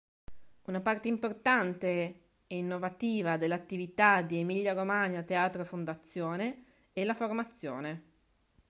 [0.63, 1.87] Una parte importante
[2.47, 8.03] e innovativa dell'attività di Emilia Romagna Teatro Fondazione è la formazione.